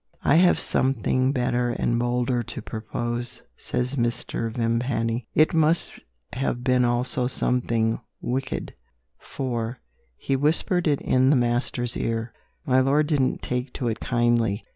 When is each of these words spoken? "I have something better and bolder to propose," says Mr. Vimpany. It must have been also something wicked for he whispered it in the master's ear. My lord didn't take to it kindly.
"I 0.23 0.37
have 0.37 0.59
something 0.59 1.31
better 1.31 1.69
and 1.69 1.99
bolder 1.99 2.41
to 2.41 2.61
propose," 2.63 3.43
says 3.55 3.97
Mr. 3.97 4.51
Vimpany. 4.51 5.27
It 5.35 5.53
must 5.53 5.91
have 6.33 6.63
been 6.63 6.83
also 6.83 7.27
something 7.27 8.01
wicked 8.19 8.73
for 9.19 9.77
he 10.17 10.35
whispered 10.35 10.87
it 10.87 11.01
in 11.01 11.29
the 11.29 11.35
master's 11.35 11.95
ear. 11.95 12.33
My 12.65 12.79
lord 12.79 13.05
didn't 13.05 13.43
take 13.43 13.73
to 13.73 13.89
it 13.89 13.99
kindly. 13.99 14.65